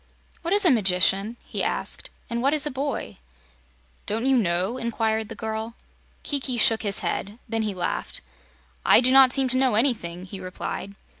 "What 0.41 0.51
is 0.51 0.65
a 0.65 0.71
magician?" 0.71 1.37
he 1.45 1.61
asked, 1.63 2.09
"and 2.27 2.41
what 2.41 2.55
is 2.55 2.65
a 2.65 2.71
boy?" 2.71 3.19
"Don't 4.07 4.25
you 4.25 4.35
know?" 4.35 4.77
inquired 4.79 5.29
the 5.29 5.35
girl. 5.35 5.75
Kiki 6.23 6.57
shook 6.57 6.81
his 6.81 7.01
head. 7.01 7.37
Then 7.47 7.61
he 7.61 7.75
laughed. 7.75 8.21
"I 8.83 8.99
do 8.99 9.11
not 9.11 9.31
seem 9.31 9.47
to 9.49 9.57
know 9.57 9.75
anything," 9.75 10.25
he 10.25 10.39
replied. 10.39 10.95